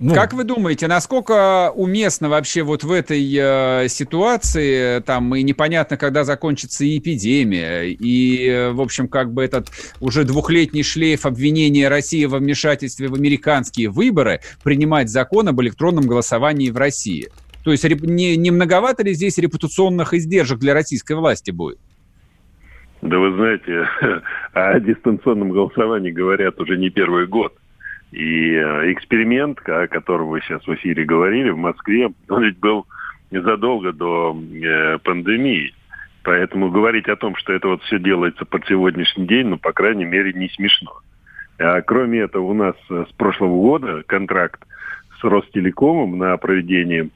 [0.01, 5.97] Ну, Как вы думаете, насколько уместно вообще вот в этой э, ситуации, там, и непонятно,
[5.97, 9.67] когда закончится и эпидемия, и, э, в общем, как бы этот
[9.99, 16.69] уже двухлетний шлейф обвинения России во вмешательстве в американские выборы принимать закон об электронном голосовании
[16.69, 17.27] в России?
[17.65, 21.77] То есть реп- не, не многовато ли здесь репутационных издержек для российской власти будет?
[23.01, 23.85] Да вы знаете,
[24.53, 27.58] о дистанционном голосовании говорят уже не первый год.
[28.11, 32.87] И э, эксперимент, о котором вы сейчас в эфире говорили, в Москве, он ведь был
[33.31, 35.73] задолго до э, пандемии.
[36.23, 40.05] Поэтому говорить о том, что это вот все делается под сегодняшний день, ну, по крайней
[40.05, 40.99] мере, не смешно.
[41.59, 44.61] А кроме этого, у нас э, с прошлого года контракт
[45.19, 47.09] с Ростелекомом на проведение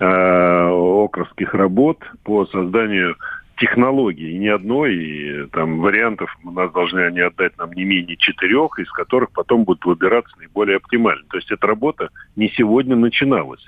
[0.00, 3.16] э, окровских работ по созданию
[3.62, 8.16] технологий, и ни одной, и там вариантов у нас должны они отдать нам не менее
[8.16, 11.22] четырех, из которых потом будут выбираться наиболее оптимально.
[11.30, 13.64] То есть эта работа не сегодня начиналась.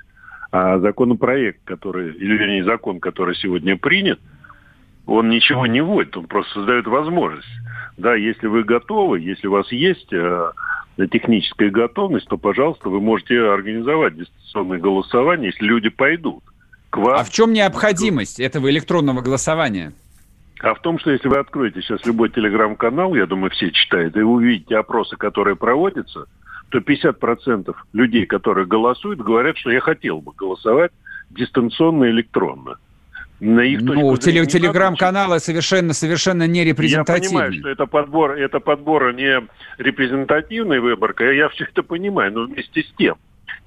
[0.51, 4.19] А законопроект, который, или вернее закон, который сегодня принят,
[5.05, 7.47] он ничего не вводит, он просто создает возможность.
[7.97, 10.51] Да, если вы готовы, если у вас есть э,
[11.09, 16.43] техническая готовность, то, пожалуйста, вы можете организовать дистанционное голосование, если люди пойдут
[16.95, 17.19] к вам.
[17.19, 19.91] А в чем необходимость этого электронного голосования?
[20.61, 24.21] А в том, что если вы откроете сейчас любой телеграм-канал, я думаю, все читают, и
[24.21, 26.25] увидите опросы, которые проводятся,
[26.69, 30.91] то 50% людей, которые голосуют, говорят, что я хотел бы голосовать
[31.29, 32.75] дистанционно электронно.
[33.41, 37.27] На их Ну, теле- телеграм-каналы совершенно, совершенно не я репрезентативны.
[37.29, 39.41] понимаю, что это подбор, это подбор не
[39.77, 43.15] репрезентативной выборка, я все это понимаю, но вместе с тем.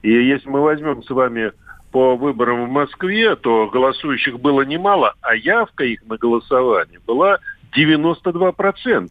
[0.03, 1.53] И если мы возьмем с вами
[1.91, 7.39] по выборам в Москве, то голосующих было немало, а явка их на голосование была
[7.77, 9.09] 92%.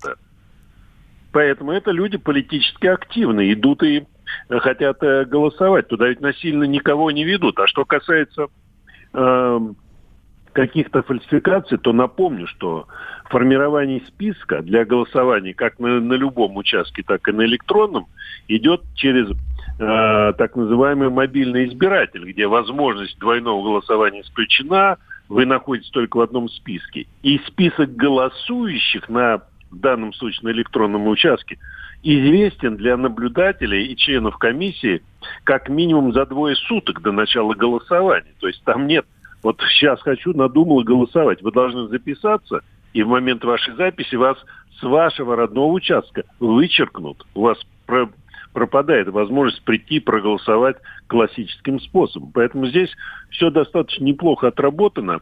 [1.31, 4.05] Поэтому это люди политически активные, идут и
[4.49, 5.87] э, хотят э, голосовать.
[5.87, 7.59] Туда ведь насильно никого не ведут.
[7.59, 8.47] А что касается
[9.13, 9.75] эм,
[10.53, 12.87] каких-то фальсификаций, то напомню, что
[13.25, 18.07] формирование списка для голосования как на, на любом участке, так и на электронном
[18.47, 19.27] идет через
[19.79, 24.97] э, так называемый мобильный избиратель, где возможность двойного голосования исключена,
[25.29, 27.07] вы находитесь только в одном списке.
[27.23, 31.57] И список голосующих на в данном случае на электронном участке,
[32.01, 35.03] известен для наблюдателей и членов комиссии
[35.43, 38.33] как минимум за двое суток до начала голосования.
[38.39, 39.05] То есть там нет
[39.43, 41.41] вот сейчас хочу, надумал голосовать.
[41.41, 42.61] Вы должны записаться,
[42.93, 44.37] и в момент вашей записи вас
[44.79, 47.25] с вашего родного участка вычеркнут.
[47.35, 47.57] У вас
[48.57, 52.31] пропадает возможность прийти проголосовать классическим способом.
[52.33, 52.89] Поэтому здесь
[53.29, 55.19] все достаточно неплохо отработано.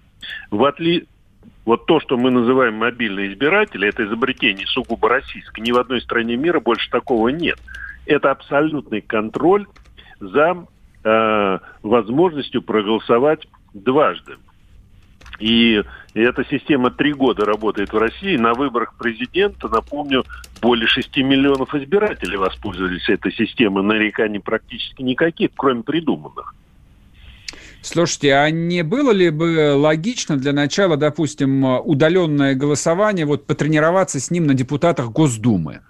[0.51, 1.05] В отли...
[1.65, 5.61] Вот то, что мы называем мобильные избиратели, это изобретение сугубо российское.
[5.61, 7.57] Ни в одной стране мира больше такого нет.
[8.05, 9.67] Это абсолютный контроль
[10.21, 10.65] за
[11.03, 14.37] э, возможностью проголосовать дважды.
[15.39, 15.83] И
[16.13, 18.37] эта система три года работает в России.
[18.37, 20.23] На выборах президента, напомню,
[20.61, 23.83] более 6 миллионов избирателей воспользовались этой системой.
[23.83, 26.55] Нареканий практически никаких, кроме придуманных.
[27.81, 34.31] Слушайте, а не было ли бы логично для начала, допустим, удаленное голосование, вот потренироваться с
[34.31, 35.81] ним на депутатах Госдумы?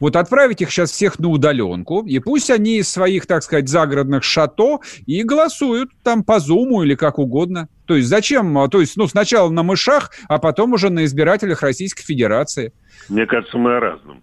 [0.00, 4.24] Вот отправить их сейчас всех на удаленку, и пусть они из своих, так сказать, загородных
[4.24, 7.68] шато и голосуют там по Зуму или как угодно.
[7.86, 8.68] То есть зачем?
[8.70, 12.72] То есть, ну, сначала на мышах, а потом уже на избирателях Российской Федерации.
[13.08, 14.22] Мне кажется, мы о разном.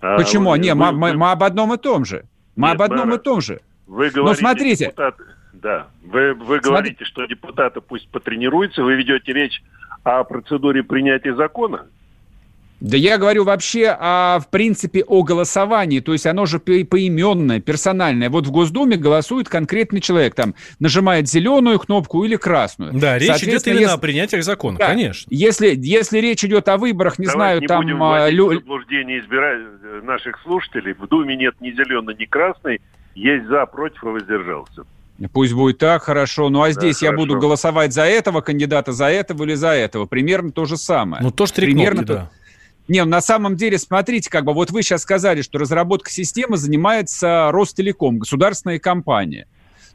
[0.00, 0.50] А Почему?
[0.50, 1.12] Вы, Не, мы, вы...
[1.14, 2.24] мы об одном и том же.
[2.56, 3.16] Мы Нет, об одном мы...
[3.16, 3.60] и том же.
[3.86, 4.84] Вы говорите, ну, смотрите.
[4.86, 9.62] Депутаты, да, вы, вы говорите, что депутаты пусть потренируются, вы ведете речь
[10.04, 11.86] о процедуре принятия закона.
[12.80, 16.00] Да я говорю вообще, о, в принципе, о голосовании.
[16.00, 18.30] То есть оно же поименное, персональное.
[18.30, 20.34] Вот в Госдуме голосует конкретный человек.
[20.34, 22.92] Там нажимает зеленую кнопку или красную.
[22.94, 23.94] Да, речь идет именно если...
[23.94, 25.28] о принятиях закона, да, конечно.
[25.30, 27.82] Если, если речь идет о выборах, не Давайте знаю, не там...
[27.82, 28.54] будем а, лю...
[28.54, 29.60] заблуждение избирать
[30.02, 30.94] наших слушателей.
[30.94, 32.80] В Думе нет ни зеленой, ни красной.
[33.14, 34.84] Есть за, против, и воздержался.
[35.32, 36.48] Пусть будет так, хорошо.
[36.48, 37.26] Ну а здесь да, я хорошо.
[37.26, 40.06] буду голосовать за этого кандидата, за этого или за этого.
[40.06, 41.22] Примерно то же самое.
[41.22, 42.30] Ну, тоже три Примерно кнопки, да.
[42.90, 47.50] Не, на самом деле, смотрите, как бы вот вы сейчас сказали, что разработка системы занимается
[47.52, 49.46] Ростелеком, государственная компания.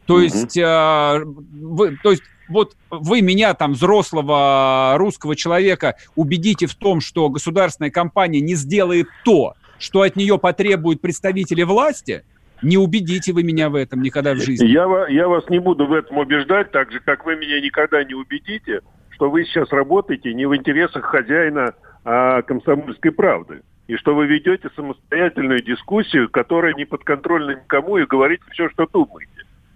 [0.05, 0.23] То угу.
[0.23, 7.01] есть, э, вы, то есть вот вы меня, там, взрослого русского человека, убедите в том,
[7.01, 12.23] что государственная компания не сделает то, что от нее потребуют представители власти,
[12.61, 14.67] не убедите вы меня в этом никогда в жизни.
[14.67, 18.13] Я, я вас не буду в этом убеждать, так же, как вы меня никогда не
[18.13, 18.79] убедите,
[19.09, 21.73] что вы сейчас работаете не в интересах хозяина
[22.05, 23.61] а, комсомольской правды.
[23.87, 29.31] И что вы ведете самостоятельную дискуссию, которая не подконтрольна никому, и говорите все, что думаете.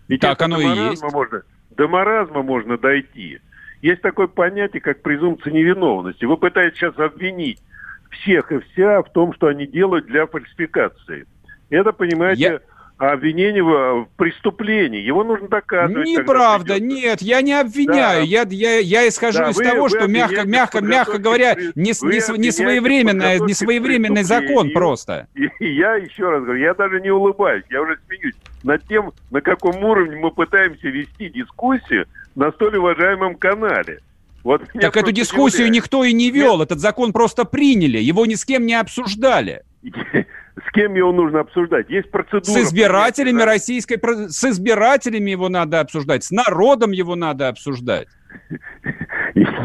[0.07, 1.03] Ведь так оно и есть.
[1.11, 3.39] Можно, до маразма можно дойти.
[3.81, 6.25] Есть такое понятие, как презумпция невиновности.
[6.25, 7.61] Вы пытаетесь сейчас обвинить
[8.09, 11.25] всех и вся в том, что они делают для фальсификации.
[11.69, 12.59] Это, понимаете, Я
[12.99, 15.01] обвинение в преступлении.
[15.01, 16.05] Его нужно доказывать.
[16.05, 18.19] Неправда, нет, я не обвиняю.
[18.19, 18.25] Да.
[18.25, 21.91] Я, я, я исхожу да, из вы, того, вы что, мягко, мягко, мягко говоря, не,
[21.91, 25.27] не, не, своевременный, не своевременный закон просто.
[25.33, 29.13] И, и я еще раз говорю, я даже не улыбаюсь, я уже смеюсь над тем,
[29.31, 34.01] на каком уровне мы пытаемся вести дискуссию на столь уважаемом канале.
[34.43, 35.83] Вот так эту дискуссию удивляет.
[35.83, 36.67] никто и не вел, Нет.
[36.67, 39.63] этот закон просто приняли, его ни с кем не обсуждали.
[40.67, 41.89] С кем его нужно обсуждать?
[41.89, 42.43] Есть процедура.
[42.43, 43.99] С избирателями российской...
[44.29, 48.07] С избирателями его надо обсуждать, с народом его надо обсуждать.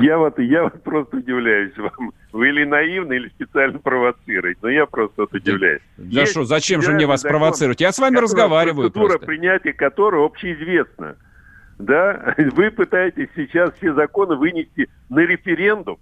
[0.01, 2.13] Я вот, я вот просто удивляюсь вам.
[2.33, 4.59] Вы или наивны, или специально провоцируете.
[4.63, 5.81] Но я просто вот удивляюсь.
[5.97, 7.81] Да что, зачем же мне вас закон, провоцировать?
[7.81, 9.27] Я с вами разговариваю Процедура просто.
[9.27, 11.17] принятия которой общеизвестна.
[11.79, 12.35] Да?
[12.53, 15.99] Вы пытаетесь сейчас все законы вынести на референдум.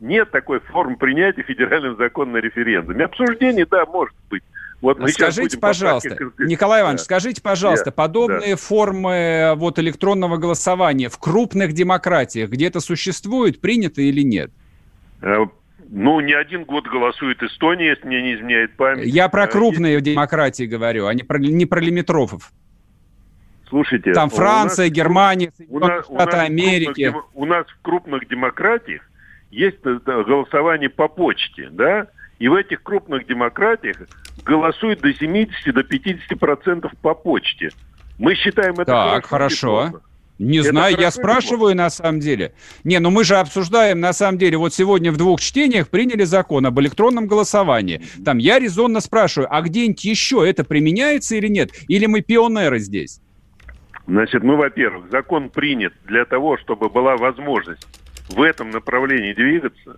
[0.00, 3.04] Нет такой формы принятия федерального закона на референдуме.
[3.04, 4.42] Обсуждение, да, может быть.
[4.80, 7.04] Вот мы скажите, пожалуйста, Николай Иванович, да.
[7.04, 7.92] скажите, пожалуйста, да.
[7.92, 8.56] подобные да.
[8.56, 14.52] формы э, вот электронного голосования в крупных демократиях где-то существуют, принято или нет?
[15.20, 15.46] Э,
[15.88, 19.06] ну, не один год голосует Эстония, если мне не изменяет память.
[19.06, 20.04] Я про э, крупные Есть...
[20.04, 22.52] демократии говорю, а не про, не про лимитрофов.
[23.68, 27.10] Слушайте, там Франция, нас, Германия, Соединенные Штаты Америки.
[27.10, 29.07] Крупных, у нас в крупных демократиях
[29.50, 33.96] есть голосование по почте, да, и в этих крупных демократиях
[34.44, 37.70] голосуют до 70 до 50 процентов по почте.
[38.18, 39.76] Мы считаем это так, хорошо.
[39.76, 40.02] хорошо.
[40.38, 42.52] Не это знаю, я спрашиваю на самом деле.
[42.84, 44.56] Не, ну мы же обсуждаем на самом деле.
[44.56, 48.02] Вот сегодня в двух чтениях приняли закон об электронном голосовании.
[48.24, 51.70] Там я резонно спрашиваю, а где-нибудь еще это применяется или нет?
[51.88, 53.20] Или мы пионеры здесь?
[54.06, 57.86] Значит, мы, во-первых, закон принят для того, чтобы была возможность
[58.28, 59.96] в этом направлении двигаться.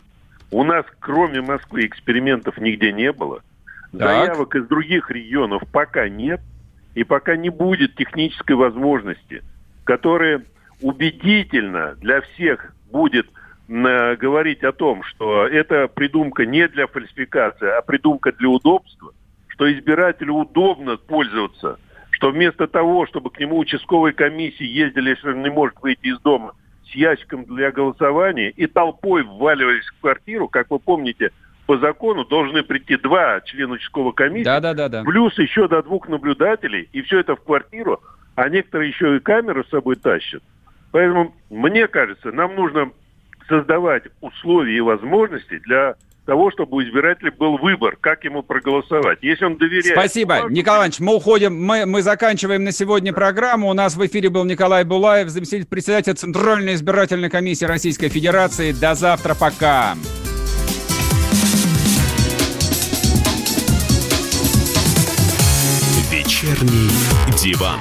[0.51, 3.43] У нас, кроме Москвы, экспериментов нигде не было.
[3.93, 4.01] Так.
[4.01, 6.41] Заявок из других регионов пока нет.
[6.95, 9.45] И пока не будет технической возможности,
[9.85, 10.43] которая
[10.81, 13.29] убедительно для всех будет
[13.69, 19.13] говорить о том, что эта придумка не для фальсификации, а придумка для удобства,
[19.47, 21.79] что избирателю удобно пользоваться,
[22.11, 26.19] что вместо того, чтобы к нему участковые комиссии ездили, если он не может выйти из
[26.19, 26.55] дома,
[26.91, 30.49] с ящиком для голосования и толпой вваливались в квартиру.
[30.49, 31.31] Как вы помните,
[31.67, 35.05] по закону должны прийти два члена участковой комиссии, да, да, да, да.
[35.05, 38.01] плюс еще до двух наблюдателей, и все это в квартиру,
[38.35, 40.43] а некоторые еще и камеры с собой тащат.
[40.91, 42.91] Поэтому, мне кажется, нам нужно
[43.49, 45.95] создавать условия и возможности для
[46.31, 49.19] того, чтобы у избирателя был выбор, как ему проголосовать.
[49.21, 49.99] Если он доверяет...
[49.99, 50.43] Спасибо.
[50.43, 50.55] Партии...
[50.55, 53.69] Николай Иванович, мы уходим, мы, мы заканчиваем на сегодня программу.
[53.69, 58.71] У нас в эфире был Николай Булаев, заместитель председателя Центральной избирательной комиссии Российской Федерации.
[58.71, 59.97] До завтра, пока.
[66.13, 66.91] Вечерний
[67.43, 67.81] диван.